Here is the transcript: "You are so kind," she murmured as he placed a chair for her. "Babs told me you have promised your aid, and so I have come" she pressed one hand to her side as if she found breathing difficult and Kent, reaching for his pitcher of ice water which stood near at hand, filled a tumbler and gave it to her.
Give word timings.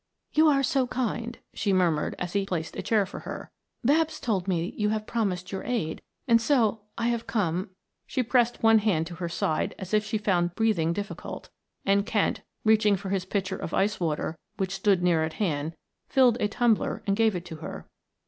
"You 0.33 0.47
are 0.47 0.63
so 0.63 0.87
kind," 0.87 1.37
she 1.53 1.71
murmured 1.71 2.15
as 2.17 2.33
he 2.33 2.43
placed 2.47 2.75
a 2.75 2.81
chair 2.81 3.05
for 3.05 3.19
her. 3.19 3.51
"Babs 3.83 4.19
told 4.19 4.47
me 4.47 4.73
you 4.75 4.89
have 4.89 5.05
promised 5.05 5.51
your 5.51 5.61
aid, 5.63 6.01
and 6.27 6.41
so 6.41 6.81
I 6.97 7.09
have 7.09 7.27
come" 7.27 7.69
she 8.07 8.23
pressed 8.23 8.63
one 8.63 8.79
hand 8.79 9.05
to 9.05 9.13
her 9.17 9.29
side 9.29 9.75
as 9.77 9.93
if 9.93 10.03
she 10.03 10.17
found 10.17 10.55
breathing 10.55 10.91
difficult 10.91 11.51
and 11.85 12.03
Kent, 12.03 12.41
reaching 12.63 12.95
for 12.95 13.09
his 13.09 13.25
pitcher 13.25 13.57
of 13.57 13.75
ice 13.75 13.99
water 13.99 14.39
which 14.57 14.73
stood 14.73 15.03
near 15.03 15.23
at 15.23 15.33
hand, 15.33 15.75
filled 16.09 16.37
a 16.41 16.47
tumbler 16.47 17.03
and 17.05 17.15
gave 17.15 17.35
it 17.35 17.45
to 17.45 17.57
her. 17.57 17.87